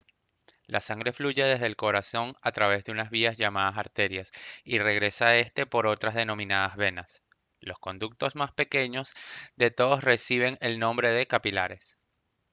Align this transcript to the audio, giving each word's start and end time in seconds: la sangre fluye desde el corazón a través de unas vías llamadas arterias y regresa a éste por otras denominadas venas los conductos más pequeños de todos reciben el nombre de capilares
la 0.65 0.81
sangre 0.81 1.13
fluye 1.13 1.45
desde 1.45 1.67
el 1.67 1.75
corazón 1.75 2.33
a 2.41 2.51
través 2.51 2.83
de 2.83 2.91
unas 2.91 3.11
vías 3.11 3.37
llamadas 3.37 3.77
arterias 3.77 4.31
y 4.63 4.79
regresa 4.79 5.27
a 5.27 5.37
éste 5.37 5.67
por 5.67 5.85
otras 5.85 6.15
denominadas 6.15 6.75
venas 6.75 7.21
los 7.59 7.77
conductos 7.77 8.33
más 8.35 8.51
pequeños 8.51 9.13
de 9.57 9.69
todos 9.69 10.03
reciben 10.03 10.57
el 10.59 10.79
nombre 10.79 11.11
de 11.11 11.27
capilares 11.27 11.99